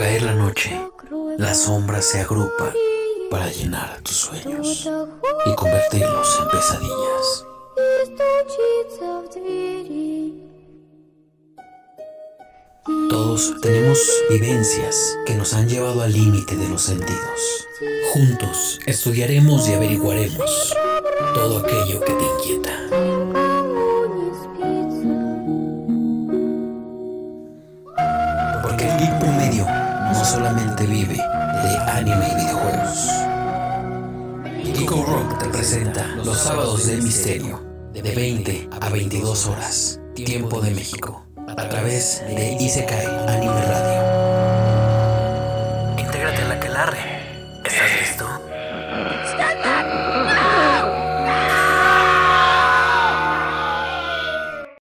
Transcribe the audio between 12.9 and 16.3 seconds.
Todos tenemos vivencias que nos han llevado al